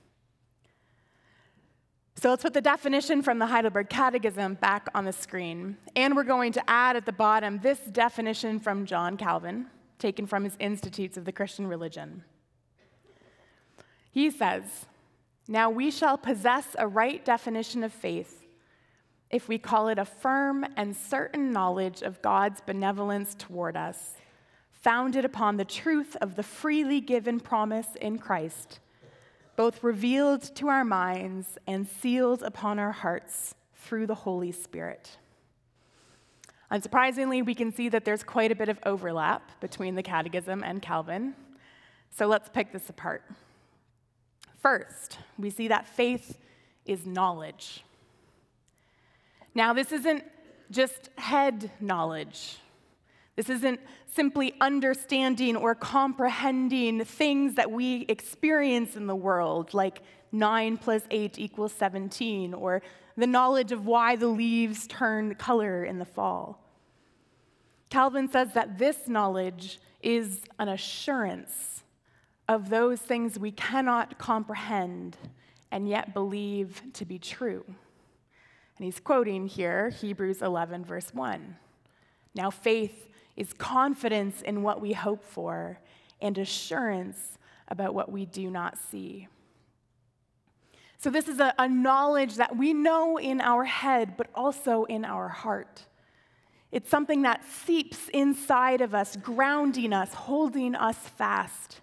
So 2.14 2.30
let's 2.30 2.42
put 2.42 2.54
the 2.54 2.60
definition 2.60 3.22
from 3.22 3.38
the 3.38 3.46
Heidelberg 3.46 3.88
Catechism 3.88 4.54
back 4.54 4.88
on 4.94 5.04
the 5.04 5.12
screen. 5.12 5.76
And 5.96 6.14
we're 6.14 6.24
going 6.24 6.52
to 6.52 6.70
add 6.70 6.96
at 6.96 7.04
the 7.04 7.12
bottom 7.12 7.58
this 7.60 7.78
definition 7.80 8.60
from 8.60 8.86
John 8.86 9.16
Calvin 9.16 9.66
taken 9.98 10.26
from 10.26 10.44
his 10.44 10.56
Institutes 10.60 11.16
of 11.16 11.24
the 11.24 11.32
Christian 11.32 11.66
Religion. 11.66 12.22
He 14.10 14.30
says, 14.30 14.86
Now 15.48 15.68
we 15.70 15.90
shall 15.90 16.16
possess 16.16 16.76
a 16.78 16.86
right 16.86 17.24
definition 17.24 17.82
of 17.82 17.92
faith 17.92 18.44
if 19.30 19.48
we 19.48 19.58
call 19.58 19.88
it 19.88 19.98
a 19.98 20.04
firm 20.04 20.64
and 20.76 20.96
certain 20.96 21.52
knowledge 21.52 22.02
of 22.02 22.22
God's 22.22 22.60
benevolence 22.60 23.34
toward 23.34 23.76
us, 23.76 24.14
founded 24.70 25.24
upon 25.24 25.56
the 25.56 25.64
truth 25.64 26.16
of 26.20 26.36
the 26.36 26.42
freely 26.42 27.00
given 27.00 27.40
promise 27.40 27.88
in 28.00 28.18
Christ, 28.18 28.80
both 29.56 29.82
revealed 29.82 30.42
to 30.56 30.68
our 30.68 30.84
minds 30.84 31.58
and 31.66 31.86
sealed 31.86 32.42
upon 32.42 32.78
our 32.78 32.92
hearts 32.92 33.54
through 33.74 34.06
the 34.06 34.14
Holy 34.14 34.52
Spirit. 34.52 35.18
Unsurprisingly, 36.70 37.44
we 37.44 37.54
can 37.54 37.72
see 37.72 37.88
that 37.88 38.04
there's 38.04 38.22
quite 38.22 38.52
a 38.52 38.54
bit 38.54 38.68
of 38.68 38.78
overlap 38.84 39.60
between 39.60 39.94
the 39.94 40.02
Catechism 40.02 40.62
and 40.62 40.80
Calvin. 40.82 41.34
So 42.10 42.26
let's 42.26 42.48
pick 42.48 42.72
this 42.72 42.88
apart. 42.88 43.24
First, 44.60 45.18
we 45.38 45.50
see 45.50 45.68
that 45.68 45.86
faith 45.86 46.38
is 46.84 47.06
knowledge. 47.06 47.84
Now, 49.58 49.72
this 49.72 49.90
isn't 49.90 50.22
just 50.70 51.10
head 51.18 51.72
knowledge. 51.80 52.58
This 53.34 53.50
isn't 53.50 53.80
simply 54.06 54.54
understanding 54.60 55.56
or 55.56 55.74
comprehending 55.74 57.04
things 57.04 57.56
that 57.56 57.68
we 57.68 58.06
experience 58.08 58.94
in 58.94 59.08
the 59.08 59.16
world, 59.16 59.74
like 59.74 60.02
9 60.30 60.76
plus 60.76 61.02
8 61.10 61.40
equals 61.40 61.72
17, 61.72 62.54
or 62.54 62.82
the 63.16 63.26
knowledge 63.26 63.72
of 63.72 63.84
why 63.84 64.14
the 64.14 64.28
leaves 64.28 64.86
turn 64.86 65.34
color 65.34 65.84
in 65.84 65.98
the 65.98 66.04
fall. 66.04 66.62
Calvin 67.90 68.30
says 68.30 68.52
that 68.54 68.78
this 68.78 69.08
knowledge 69.08 69.80
is 70.00 70.42
an 70.60 70.68
assurance 70.68 71.82
of 72.46 72.70
those 72.70 73.00
things 73.00 73.40
we 73.40 73.50
cannot 73.50 74.18
comprehend 74.18 75.16
and 75.72 75.88
yet 75.88 76.14
believe 76.14 76.80
to 76.92 77.04
be 77.04 77.18
true. 77.18 77.64
And 78.78 78.84
he's 78.84 79.00
quoting 79.00 79.48
here 79.48 79.90
Hebrews 79.90 80.40
11, 80.40 80.84
verse 80.84 81.12
1. 81.12 81.56
Now, 82.34 82.50
faith 82.50 83.08
is 83.36 83.52
confidence 83.52 84.40
in 84.40 84.62
what 84.62 84.80
we 84.80 84.92
hope 84.92 85.24
for 85.24 85.80
and 86.20 86.38
assurance 86.38 87.38
about 87.66 87.92
what 87.92 88.10
we 88.10 88.24
do 88.24 88.50
not 88.50 88.78
see. 88.78 89.26
So, 90.98 91.10
this 91.10 91.26
is 91.26 91.40
a, 91.40 91.52
a, 91.58 91.68
knowledge 91.68 92.36
that 92.36 92.56
we 92.56 92.72
know 92.72 93.18
in 93.18 93.40
our 93.40 93.64
head, 93.64 94.16
but 94.16 94.28
also 94.34 94.84
in 94.84 95.04
our 95.04 95.28
heart. 95.28 95.86
It's 96.70 96.90
something 96.90 97.22
that 97.22 97.44
seeps 97.44 98.08
inside 98.10 98.80
of 98.80 98.94
us, 98.94 99.16
grounding 99.16 99.92
us, 99.92 100.14
holding 100.14 100.74
us 100.74 100.96
fast. 100.96 101.80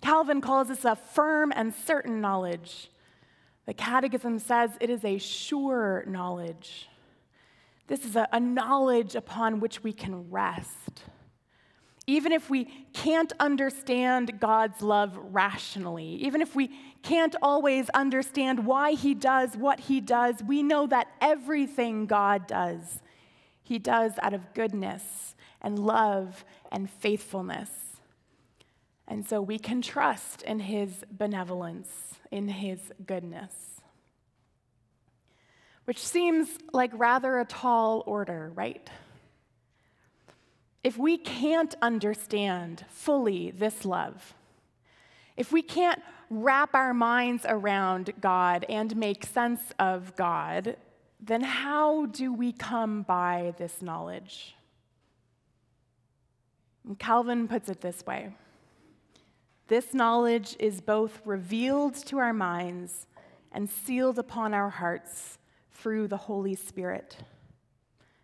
Calvin 0.00 0.40
calls 0.40 0.68
this 0.68 0.84
a 0.84 0.94
firm 0.94 1.52
and 1.54 1.74
certain 1.74 2.20
knowledge. 2.20 2.90
The 3.66 3.74
Catechism 3.74 4.38
says 4.38 4.72
it 4.80 4.90
is 4.90 5.04
a 5.04 5.18
sure 5.18 6.04
knowledge. 6.06 6.88
This 7.86 8.04
is 8.04 8.16
a, 8.16 8.28
a 8.32 8.40
knowledge 8.40 9.14
upon 9.14 9.60
which 9.60 9.82
we 9.82 9.92
can 9.92 10.30
rest. 10.30 11.04
Even 12.06 12.32
if 12.32 12.50
we 12.50 12.64
can't 12.92 13.32
understand 13.40 14.38
God's 14.38 14.82
love 14.82 15.18
rationally, 15.32 16.16
even 16.16 16.42
if 16.42 16.54
we 16.54 16.70
can't 17.02 17.34
always 17.40 17.88
understand 17.90 18.66
why 18.66 18.92
He 18.92 19.14
does 19.14 19.56
what 19.56 19.80
He 19.80 20.00
does, 20.00 20.42
we 20.42 20.62
know 20.62 20.86
that 20.86 21.08
everything 21.22 22.04
God 22.04 22.46
does, 22.46 23.00
He 23.62 23.78
does 23.78 24.12
out 24.20 24.34
of 24.34 24.52
goodness 24.52 25.34
and 25.62 25.78
love 25.78 26.44
and 26.70 26.90
faithfulness. 26.90 27.70
And 29.08 29.26
so 29.26 29.40
we 29.40 29.58
can 29.58 29.80
trust 29.80 30.42
in 30.42 30.60
His 30.60 31.04
benevolence, 31.10 32.13
in 32.30 32.48
His 32.48 32.92
goodness. 33.06 33.80
Which 35.84 35.98
seems 35.98 36.48
like 36.72 36.90
rather 36.94 37.38
a 37.38 37.44
tall 37.44 38.02
order, 38.06 38.52
right? 38.54 38.88
if 40.84 40.98
we 40.98 41.16
can't 41.16 41.74
understand 41.80 42.84
fully 42.90 43.50
this 43.50 43.86
love, 43.86 44.34
if 45.34 45.50
we 45.50 45.62
can't 45.62 46.00
wrap 46.28 46.74
our 46.74 46.92
minds 46.92 47.46
around 47.48 48.12
God 48.20 48.66
and 48.68 48.94
make 48.94 49.24
sense 49.24 49.62
of 49.78 50.14
God, 50.14 50.76
then 51.18 51.40
how 51.40 52.04
do 52.06 52.32
we 52.32 52.52
come 52.52 53.02
by 53.02 53.54
this 53.56 53.80
knowledge? 53.80 54.54
Calvin 56.98 57.48
puts 57.48 57.70
it 57.70 57.80
this 57.80 58.04
way 58.06 58.34
This 59.66 59.94
knowledge 59.94 60.56
is 60.58 60.82
both 60.82 61.22
revealed 61.24 61.94
to 62.06 62.18
our 62.18 62.34
minds 62.34 63.06
and 63.50 63.70
sealed 63.70 64.18
upon 64.18 64.52
our 64.52 64.68
hearts 64.68 65.38
through 65.70 66.08
the 66.08 66.18
Holy 66.18 66.54
Spirit. 66.54 67.16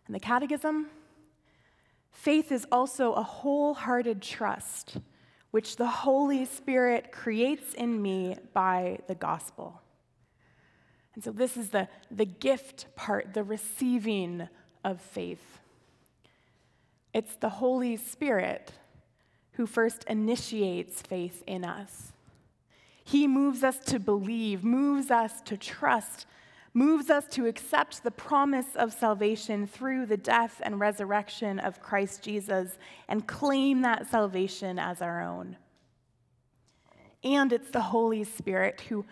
And 0.07 0.15
the 0.15 0.21
Catechism? 0.21 0.89
Faith 2.11 2.53
is 2.53 2.67
also 2.71 3.15
a 3.15 3.23
wholehearted 3.23 4.21
trust, 4.21 4.99
which 5.51 5.77
the 5.77 5.87
Holy 5.87 6.45
Spirit 6.45 7.11
creates 7.11 7.73
in 7.73 8.03
me 8.03 8.37
by 8.53 8.99
the 9.07 9.15
gospel. 9.15 9.81
And 11.15 11.25
so, 11.25 11.33
this 11.33 11.57
is 11.57 11.71
the, 11.71 11.89
the 12.11 12.27
gift 12.27 12.87
part, 12.97 13.33
the 13.33 13.45
receiving 13.45 14.49
of 14.85 15.01
faith. 15.01 15.61
It's 17.15 17.35
the 17.37 17.49
Holy 17.49 17.97
Spirit 17.97 18.73
who 19.61 19.67
first 19.67 20.05
initiates 20.05 21.03
faith 21.03 21.43
in 21.47 21.67
us. 21.67 22.13
He 23.05 23.29
moves 23.29 23.63
us 23.63 23.79
to 23.81 23.99
believe, 23.99 24.65
moves 24.65 25.11
us 25.11 25.43
to 25.43 25.59
trust, 25.59 26.25
moves 26.73 27.11
us 27.11 27.27
to 27.33 27.45
accept 27.45 28.03
the 28.03 28.11
promise 28.11 28.75
of 28.75 28.95
salvation 28.95 29.67
through 29.67 30.07
the 30.07 30.17
death 30.17 30.63
and 30.65 30.81
resurrection 30.81 31.59
of 31.59 31.83
Christ 31.83 32.23
Jesus 32.23 32.79
and 33.07 33.27
claim 33.27 33.83
that 33.83 34.11
salvation 34.11 34.79
as 34.79 35.03
our 35.03 35.21
own. 35.21 35.59
And 37.23 37.53
it's 37.53 37.71
the 37.71 37.83
Holy 37.83 38.25
Spirit 38.25 38.81
who 38.89 39.05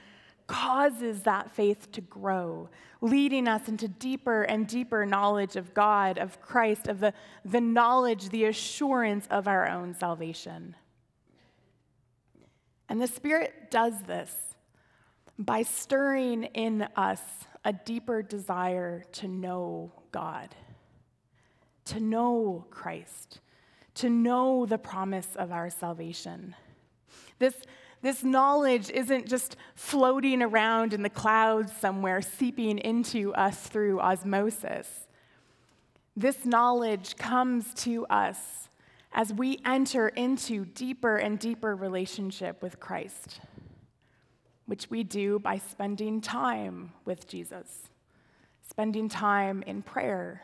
causes 0.48 1.22
that 1.22 1.52
faith 1.52 1.92
to 1.92 2.00
grow, 2.00 2.68
leading 3.00 3.46
us 3.46 3.68
into 3.68 3.86
deeper 3.86 4.42
and 4.42 4.66
deeper 4.66 5.06
knowledge 5.06 5.54
of 5.54 5.72
God, 5.74 6.18
of 6.18 6.40
Christ, 6.40 6.88
of 6.88 6.98
the, 6.98 7.12
the 7.44 7.60
knowledge, 7.60 8.30
the 8.30 8.46
assurance 8.46 9.28
of 9.30 9.46
our 9.46 9.68
own 9.68 9.94
salvation. 9.94 10.74
And 12.88 13.00
the 13.00 13.06
Spirit 13.06 13.70
does 13.70 14.02
this 14.06 14.34
by 15.38 15.62
stirring 15.62 16.44
in 16.44 16.88
us 16.96 17.20
a 17.64 17.72
deeper 17.72 18.22
desire 18.22 19.04
to 19.12 19.28
know 19.28 19.92
God, 20.10 20.54
to 21.84 22.00
know 22.00 22.66
Christ, 22.70 23.40
to 23.96 24.08
know 24.08 24.64
the 24.64 24.78
promise 24.78 25.28
of 25.36 25.52
our 25.52 25.68
salvation. 25.68 26.56
This, 27.38 27.54
this 28.00 28.22
knowledge 28.22 28.90
isn't 28.90 29.26
just 29.26 29.56
floating 29.74 30.42
around 30.42 30.92
in 30.92 31.02
the 31.02 31.10
clouds 31.10 31.72
somewhere, 31.76 32.22
seeping 32.22 32.78
into 32.78 33.34
us 33.34 33.66
through 33.66 34.00
osmosis. 34.00 35.06
This 36.16 36.44
knowledge 36.44 37.16
comes 37.16 37.74
to 37.74 38.06
us 38.06 38.68
as 39.12 39.32
we 39.32 39.58
enter 39.64 40.08
into 40.08 40.64
deeper 40.64 41.16
and 41.16 41.38
deeper 41.38 41.74
relationship 41.74 42.62
with 42.62 42.78
Christ, 42.78 43.40
which 44.66 44.90
we 44.90 45.02
do 45.02 45.38
by 45.38 45.58
spending 45.58 46.20
time 46.20 46.92
with 47.04 47.26
Jesus, 47.26 47.88
spending 48.68 49.08
time 49.08 49.62
in 49.66 49.82
prayer, 49.82 50.42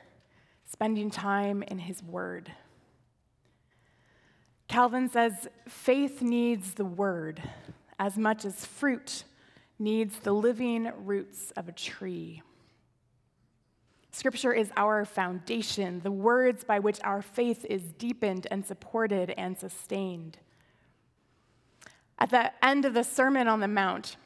spending 0.65 1.11
time 1.11 1.63
in 1.63 1.79
his 1.79 2.03
word. 2.03 2.51
Calvin 4.69 5.09
says 5.09 5.49
faith 5.69 6.23
needs 6.23 6.75
the 6.75 6.85
word 6.85 7.43
as 7.99 8.17
much 8.17 8.45
as 8.45 8.65
fruit 8.65 9.25
needs 9.79 10.19
the 10.21 10.33
living 10.33 10.91
roots 11.05 11.53
of 11.57 11.69
a 11.69 11.73
tree. 11.73 12.43
Scripture 14.11 14.53
is 14.53 14.71
our 14.77 15.05
foundation, 15.05 16.01
the 16.01 16.11
words 16.11 16.63
by 16.63 16.79
which 16.79 17.01
our 17.03 17.21
faith 17.21 17.67
is 17.69 17.83
deepened 17.99 18.47
and 18.51 18.65
supported 18.65 19.31
and 19.37 19.59
sustained. 19.59 20.39
At 22.19 22.31
the 22.31 22.53
end 22.65 22.85
of 22.85 22.95
the 22.95 23.03
Sermon 23.03 23.49
on 23.49 23.59
the 23.59 23.69
Mount, 23.69 24.17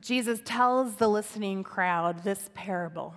Jesus 0.00 0.40
tells 0.44 0.96
the 0.96 1.08
listening 1.08 1.62
crowd 1.62 2.24
this 2.24 2.50
parable 2.54 3.14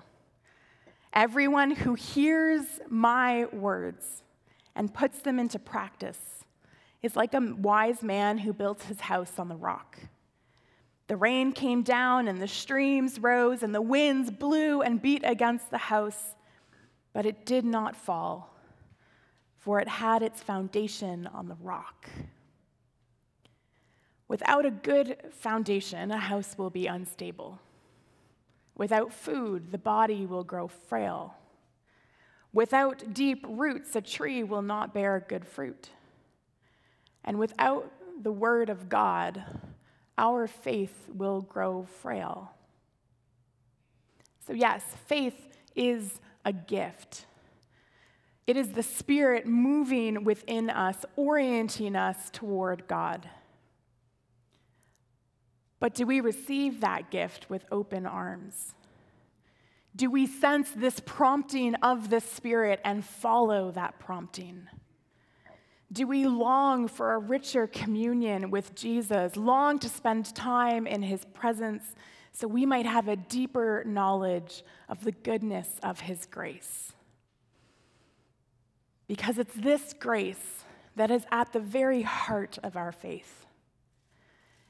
Everyone 1.14 1.72
who 1.72 1.96
hears 1.96 2.64
my 2.88 3.46
words 3.52 4.22
and 4.76 4.94
puts 4.94 5.20
them 5.20 5.40
into 5.40 5.60
practice 5.60 6.46
is 7.02 7.16
like 7.16 7.34
a 7.34 7.56
wise 7.58 8.04
man 8.04 8.38
who 8.38 8.54
built 8.54 8.84
his 8.84 9.02
house 9.02 9.40
on 9.40 9.48
the 9.50 9.56
rock. 9.56 9.98
The 11.08 11.18
rain 11.18 11.52
came 11.52 11.84
down, 11.84 12.28
and 12.28 12.42
the 12.42 12.48
streams 12.48 13.20
rose, 13.20 13.64
and 13.64 13.76
the 13.76 13.82
winds 13.82 14.32
blew 14.32 14.82
and 14.82 15.02
beat 15.02 15.24
against 15.26 15.70
the 15.70 15.78
house, 15.78 16.36
but 17.12 17.26
it 17.26 17.46
did 17.46 17.66
not 17.66 17.96
fall, 17.96 18.56
for 19.58 19.80
it 19.80 19.88
had 19.88 20.22
its 20.22 20.42
foundation 20.42 21.28
on 21.28 21.48
the 21.48 21.58
rock. 21.62 22.10
Without 24.28 24.66
a 24.66 24.72
good 24.72 25.18
foundation, 25.32 26.12
a 26.12 26.18
house 26.18 26.58
will 26.58 26.70
be 26.70 26.88
unstable. 26.88 27.60
Without 28.76 29.12
food, 29.12 29.74
the 29.74 29.78
body 29.78 30.26
will 30.26 30.46
grow 30.46 30.70
frail. 30.70 31.36
Without 32.54 33.14
deep 33.14 33.46
roots, 33.48 33.96
a 33.96 34.02
tree 34.02 34.44
will 34.44 34.62
not 34.62 34.94
bear 34.94 35.26
good 35.28 35.46
fruit. 35.46 35.90
And 37.24 37.40
without 37.40 37.92
the 38.22 38.32
word 38.32 38.70
of 38.70 38.90
God, 38.90 39.44
our 40.18 40.48
faith 40.48 41.08
will 41.14 41.42
grow 41.42 41.84
frail. 42.02 42.52
So, 44.46 44.54
yes, 44.54 44.84
faith 45.06 45.58
is 45.76 46.20
a 46.44 46.52
gift. 46.52 47.26
It 48.48 48.58
is 48.58 48.74
the 48.74 48.84
Spirit 48.84 49.46
moving 49.46 50.24
within 50.24 50.70
us, 50.70 51.06
orienting 51.16 51.96
us 51.96 52.30
toward 52.32 52.88
God. 52.88 53.30
But 55.80 55.94
do 55.94 56.06
we 56.06 56.20
receive 56.20 56.82
that 56.82 57.12
gift 57.12 57.50
with 57.50 57.66
open 57.72 58.06
arms? 58.06 58.76
Do 59.96 60.10
we 60.10 60.26
sense 60.26 60.72
this 60.72 61.00
prompting 61.02 61.76
of 61.76 62.10
the 62.10 62.22
Spirit 62.22 62.80
and 62.84 63.04
follow 63.04 63.72
that 63.72 64.00
prompting? 64.00 64.68
Do 65.92 66.08
we 66.08 66.26
long 66.26 66.88
for 66.88 67.14
a 67.14 67.20
richer 67.20 67.68
communion 67.68 68.50
with 68.50 68.74
Jesus, 68.76 69.36
long 69.36 69.78
to 69.80 69.90
spend 69.90 70.34
time 70.34 70.88
in 70.88 71.02
his 71.02 71.26
presence 71.34 71.84
so 72.32 72.48
we 72.48 72.66
might 72.66 72.86
have 72.86 73.10
a 73.10 73.18
deeper 73.18 73.84
knowledge 73.86 74.64
of 74.88 75.04
the 75.04 75.12
goodness 75.12 75.68
of 75.84 76.00
his 76.00 76.26
grace? 76.26 76.94
Because 79.10 79.38
it's 79.38 79.56
this 79.56 79.94
grace 80.00 80.64
that 80.96 81.12
is 81.12 81.26
at 81.30 81.52
the 81.52 81.60
very 81.60 82.04
heart 82.04 82.58
of 82.64 82.78
our 82.78 82.94
faith. 82.94 83.46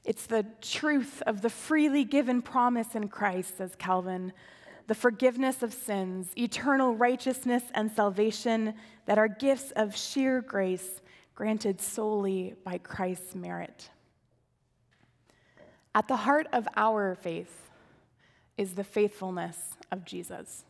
It's 0.03 0.25
the 0.25 0.47
truth 0.61 1.21
of 1.27 1.43
the 1.43 1.49
freely 1.51 2.03
given 2.03 2.41
promise 2.41 2.95
in 2.95 3.07
Christ, 3.07 3.59
says 3.59 3.75
Calvin, 3.77 4.33
the 4.91 4.95
forgiveness 4.95 5.63
of 5.63 5.71
sins, 5.73 6.33
eternal 6.37 6.93
righteousness 6.93 7.63
and 7.73 7.89
salvation 7.89 8.73
that 9.05 9.17
are 9.17 9.29
gifts 9.29 9.71
of 9.77 9.95
sheer 9.95 10.41
grace 10.41 10.99
granted 11.33 11.79
solely 11.79 12.55
by 12.65 12.77
Christ's 12.77 13.33
merit. 13.33 13.89
At 15.95 16.09
the 16.09 16.17
heart 16.17 16.47
of 16.51 16.67
our 16.75 17.15
faith 17.15 17.69
is 18.57 18.73
the 18.73 18.83
faithfulness 18.83 19.77
of 19.93 20.03
Jesus. 20.03 20.65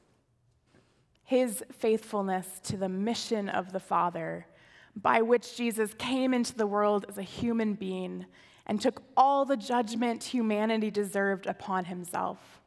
His 1.24 1.64
faithfulness 1.72 2.60
to 2.66 2.78
the 2.78 2.90
mission 2.90 3.50
of 3.50 3.74
the 3.74 3.80
Father, 3.80 4.46
by 4.96 5.24
which 5.24 5.58
Jesus 5.58 5.96
came 5.96 6.32
into 6.32 6.56
the 6.56 6.68
world 6.68 7.08
as 7.10 7.18
a 7.18 7.24
human 7.24 7.74
being 7.74 8.28
and 8.68 8.80
took 8.80 9.02
all 9.18 9.46
the 9.46 9.58
judgment 9.58 10.26
humanity 10.26 10.92
deserved 10.92 11.48
upon 11.48 11.86
himself. 11.86 12.61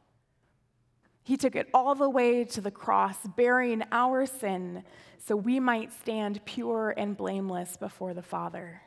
He 1.25 1.37
took 1.37 1.55
it 1.55 1.67
all 1.73 1.95
the 1.95 2.07
way 2.07 2.43
to 2.45 2.61
the 2.61 2.69
cross, 2.69 3.17
bearing 3.35 3.81
our 3.91 4.27
sin, 4.27 4.83
so 5.17 5.35
we 5.35 5.59
might 5.59 5.91
stand 5.91 6.45
pure 6.45 6.93
and 6.95 7.17
blameless 7.17 7.77
before 7.77 8.13
the 8.13 8.21
Father. 8.21 8.83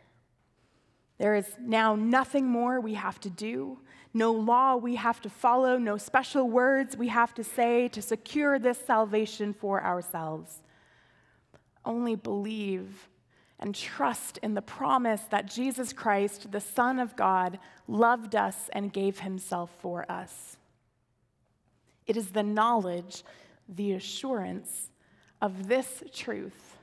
There 1.18 1.34
is 1.34 1.48
now 1.60 1.96
nothing 1.96 2.46
more 2.46 2.80
we 2.80 2.94
have 2.94 3.18
to 3.22 3.28
do, 3.28 3.80
no 4.14 4.30
law 4.30 4.76
we 4.76 4.94
have 4.94 5.20
to 5.22 5.28
follow, 5.28 5.78
no 5.78 5.96
special 5.96 6.48
words 6.48 6.96
we 6.96 7.08
have 7.08 7.34
to 7.34 7.42
say 7.42 7.88
to 7.88 8.00
secure 8.00 8.60
this 8.60 8.78
salvation 8.78 9.52
for 9.52 9.82
ourselves. 9.82 10.62
Only 11.84 12.14
believe 12.14 13.08
and 13.58 13.74
trust 13.74 14.38
in 14.44 14.54
the 14.54 14.62
promise 14.62 15.22
that 15.30 15.46
Jesus 15.46 15.92
Christ, 15.92 16.52
the 16.52 16.60
Son 16.60 17.00
of 17.00 17.16
God, 17.16 17.58
loved 17.88 18.36
us 18.36 18.70
and 18.72 18.92
gave 18.92 19.18
himself 19.18 19.72
for 19.80 20.08
us. 20.08 20.57
It 22.08 22.16
is 22.16 22.30
the 22.30 22.42
knowledge, 22.42 23.22
the 23.68 23.92
assurance 23.92 24.90
of 25.40 25.68
this 25.68 26.02
truth 26.12 26.76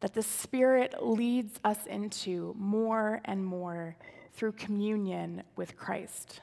that 0.00 0.14
the 0.14 0.22
Spirit 0.22 0.96
leads 1.00 1.58
us 1.64 1.86
into 1.86 2.54
more 2.58 3.20
and 3.24 3.44
more 3.44 3.96
through 4.32 4.52
communion 4.52 5.42
with 5.56 5.76
Christ. 5.76 6.40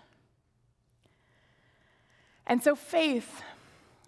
And 2.47 2.61
so 2.63 2.75
faith 2.75 3.41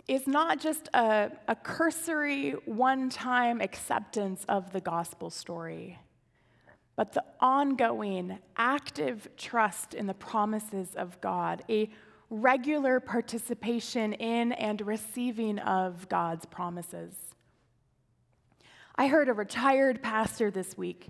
is 0.07 0.25
not 0.25 0.59
just 0.59 0.89
a, 0.93 1.31
a 1.47 1.55
cursory, 1.55 2.51
one 2.65 3.09
time 3.09 3.61
acceptance 3.61 4.45
of 4.47 4.71
the 4.71 4.81
gospel 4.81 5.29
story, 5.29 5.99
but 6.95 7.13
the 7.13 7.23
ongoing, 7.39 8.39
active 8.55 9.27
trust 9.37 9.93
in 9.93 10.07
the 10.07 10.13
promises 10.13 10.95
of 10.95 11.19
God, 11.21 11.63
a 11.69 11.89
regular 12.29 12.99
participation 12.99 14.13
in 14.13 14.51
and 14.51 14.81
receiving 14.81 15.59
of 15.59 16.09
God's 16.09 16.45
promises. 16.45 17.15
I 18.95 19.07
heard 19.07 19.29
a 19.29 19.33
retired 19.33 20.01
pastor 20.01 20.51
this 20.51 20.77
week 20.77 21.09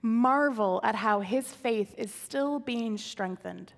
marvel 0.00 0.80
at 0.84 0.94
how 0.94 1.20
his 1.20 1.52
faith 1.52 1.94
is 1.96 2.12
still 2.12 2.58
being 2.58 2.98
strengthened. 2.98 3.72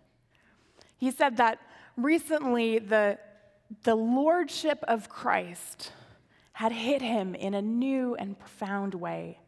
He 0.96 1.10
said 1.10 1.36
that 1.36 1.60
recently 1.96 2.80
the, 2.80 3.18
the 3.84 3.94
lordship 3.94 4.82
of 4.88 5.08
Christ 5.08 5.92
had 6.52 6.72
hit 6.72 7.00
him 7.00 7.34
in 7.34 7.54
a 7.54 7.62
new 7.62 8.16
and 8.16 8.38
profound 8.38 8.94
way. 8.94 9.38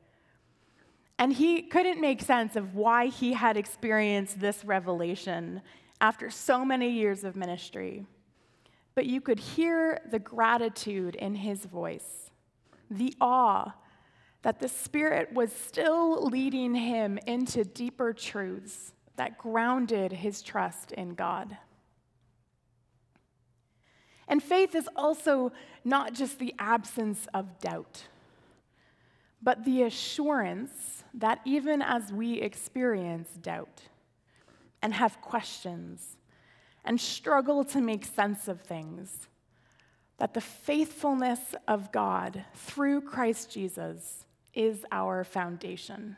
And 1.19 1.33
he 1.33 1.63
couldn't 1.63 2.01
make 2.01 2.23
sense 2.23 2.55
of 2.55 2.77
why 2.77 3.07
he 3.07 3.33
had 3.33 3.57
experienced 3.57 4.39
this 4.39 4.65
revelation 4.65 5.63
after 6.01 6.31
so 6.31 6.65
many 6.65 6.91
years 6.91 7.25
of 7.25 7.37
ministry. 7.37 8.07
But 8.95 9.07
you 9.07 9.21
could 9.21 9.39
hear 9.39 10.01
the 10.11 10.19
gratitude 10.19 11.15
in 11.15 11.35
his 11.35 11.65
voice, 11.65 12.31
the 12.91 13.15
awe 13.21 13.75
that 14.43 14.61
the 14.61 14.69
Spirit 14.69 15.33
was 15.33 15.53
still 15.53 16.25
leading 16.27 16.75
him 16.75 17.19
into 17.27 17.65
deeper 17.65 18.13
truths 18.13 18.93
that 19.17 19.39
grounded 19.39 20.13
his 20.13 20.43
trust 20.43 20.93
in 20.93 21.15
God. 21.15 21.57
And 24.29 24.43
faith 24.43 24.75
is 24.75 24.89
also 24.95 25.53
not 25.85 26.13
just 26.13 26.39
the 26.39 26.55
absence 26.59 27.27
of 27.35 27.59
doubt, 27.59 28.05
but 29.43 29.65
the 29.65 29.83
assurance 29.83 31.03
that 31.15 31.41
even 31.45 31.83
as 31.83 32.13
we 32.13 32.35
experience 32.35 33.31
doubt, 33.41 33.83
and 34.83 34.95
have 34.95 35.21
questions 35.21 36.17
and 36.85 37.01
struggle 37.01 37.65
to 37.65 37.81
make 37.81 38.05
sense 38.05 38.49
of 38.49 38.61
things, 38.61 39.29
that 40.19 40.35
the 40.35 40.41
faithfulness 40.41 41.55
of 41.67 41.93
God 41.93 42.45
through 42.55 43.03
Christ 43.03 43.51
Jesus 43.51 44.25
is 44.55 44.85
our 44.91 45.23
foundation. 45.25 46.17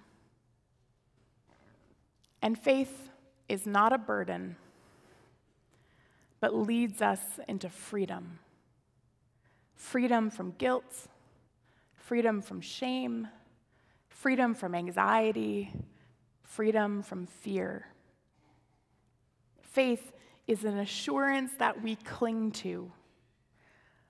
And 2.43 2.59
faith 2.59 3.11
is 3.49 3.67
not 3.67 3.93
a 3.93 3.99
burden, 3.99 4.57
but 6.41 6.55
leads 6.55 7.03
us 7.03 7.21
into 7.49 7.69
freedom 7.69 8.39
freedom 9.75 10.29
from 10.29 10.53
guilt, 10.59 11.09
freedom 11.95 12.43
from 12.43 12.61
shame, 12.61 13.27
freedom 14.11 14.55
from 14.55 14.75
anxiety, 14.75 15.73
freedom 16.43 17.03
from 17.03 17.27
fear. 17.27 17.87
Faith 19.71 20.13
is 20.47 20.65
an 20.65 20.79
assurance 20.79 21.53
that 21.59 21.81
we 21.81 21.95
cling 21.95 22.51
to, 22.51 22.91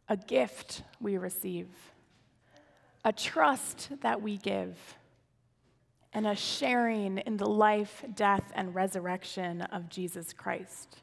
a 0.09 0.17
gift 0.17 0.83
we 1.01 1.19
receive, 1.19 1.69
a 3.05 3.13
trust 3.13 3.91
that 4.01 4.23
we 4.23 4.39
give, 4.39 4.79
and 6.15 6.27
a 6.27 6.35
sharing 6.35 7.19
in 7.19 7.37
the 7.37 7.49
life, 7.49 8.05
death, 8.15 8.51
and 8.55 8.75
resurrection 8.75 9.61
of 9.63 9.91
Jesus 9.91 10.33
Christ. 10.33 11.03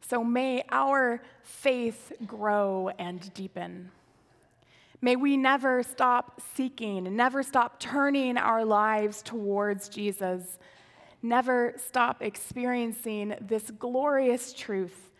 So 0.00 0.24
may 0.24 0.64
our 0.70 1.22
faith 1.42 2.12
grow 2.26 2.90
and 2.98 3.32
deepen. 3.34 3.92
May 5.00 5.14
we 5.14 5.36
never 5.36 5.84
stop 5.84 6.42
seeking, 6.56 7.16
never 7.16 7.44
stop 7.44 7.78
turning 7.78 8.36
our 8.36 8.64
lives 8.64 9.22
towards 9.22 9.88
Jesus 9.88 10.58
never 11.22 11.74
stop 11.76 12.22
experiencing 12.22 13.34
this 13.40 13.70
glorious 13.70 14.52
truth 14.52 15.10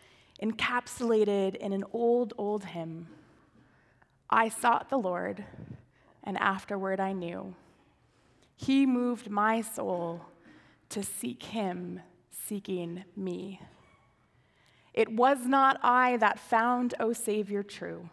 encapsulated 0.41 1.55
in 1.55 1.73
an 1.73 1.83
old, 1.93 2.33
old 2.37 2.65
hymn 2.65 3.07
I 4.31 4.47
sought 4.47 4.89
the 4.89 4.97
Lord, 4.97 5.43
and 6.23 6.37
afterward 6.37 7.01
I 7.01 7.11
knew. 7.11 7.53
He 8.55 8.85
moved 8.85 9.29
my 9.29 9.59
soul 9.59 10.25
to 10.89 11.03
seek 11.03 11.43
him, 11.43 11.99
seeking 12.29 13.03
me. 13.15 13.59
It 14.93 15.11
was 15.11 15.45
not 15.45 15.79
I 15.83 16.15
that 16.17 16.39
found, 16.39 16.93
O 16.99 17.11
Savior, 17.11 17.61
true. 17.61 18.09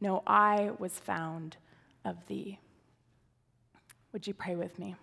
No, 0.00 0.22
I 0.24 0.70
was 0.78 1.00
found 1.00 1.56
of 2.04 2.26
thee. 2.26 2.60
Would 4.12 4.28
you 4.28 4.34
pray 4.34 4.54
with 4.54 4.78
me? 4.78 4.94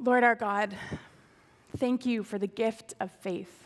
Lord 0.00 0.22
our 0.22 0.36
God, 0.36 0.76
thank 1.76 2.06
you 2.06 2.22
for 2.22 2.38
the 2.38 2.46
gift 2.46 2.94
of 3.00 3.10
faith. 3.10 3.64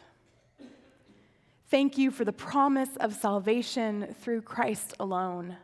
Thank 1.68 1.99
you 1.99 2.11
for 2.11 2.25
the 2.25 2.33
promise 2.33 2.97
of 2.97 3.12
salvation 3.12 4.14
through 4.18 4.40
Christ 4.40 4.95
alone, 4.99 5.59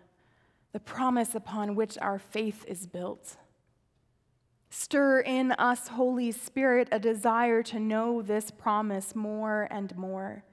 the 0.72 0.80
promise 0.80 1.34
upon 1.34 1.74
which 1.74 1.96
our 2.02 2.18
faith 2.18 2.66
is 2.68 2.86
built. 2.86 3.38
Stir 4.68 5.20
in 5.20 5.52
us, 5.52 5.88
Holy 5.88 6.32
Spirit, 6.32 6.88
a 6.92 6.98
desire 6.98 7.62
to 7.62 7.80
know 7.80 8.20
this 8.20 8.50
promise 8.50 9.14
more 9.14 9.68
and 9.70 9.96
more, 9.96 10.44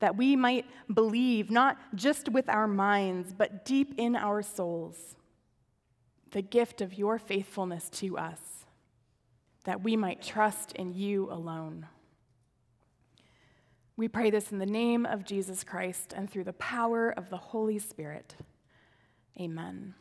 that 0.00 0.16
we 0.16 0.34
might 0.34 0.66
believe 0.92 1.52
not 1.52 1.78
just 1.94 2.28
with 2.28 2.48
our 2.48 2.66
minds, 2.66 3.32
but 3.32 3.64
deep 3.64 3.94
in 3.96 4.16
our 4.16 4.42
souls, 4.42 5.14
the 6.32 6.42
gift 6.42 6.80
of 6.80 6.98
your 6.98 7.16
faithfulness 7.16 7.88
to 7.90 8.18
us 8.18 8.63
that 9.64 9.82
we 9.82 9.96
might 9.96 10.22
trust 10.22 10.72
in 10.72 10.94
you 10.94 11.30
alone. 11.30 11.86
We 13.96 14.08
pray 14.08 14.30
this 14.30 14.50
in 14.50 14.58
the 14.58 14.66
name 14.66 15.04
of 15.04 15.24
Jesus 15.24 15.62
Christ 15.62 16.14
and 16.16 16.28
through 16.28 16.44
the 16.44 16.54
power 16.54 17.10
of 17.10 17.30
the 17.30 17.36
Holy 17.36 17.78
Spirit. 17.78 18.34
Amen. 19.38 19.92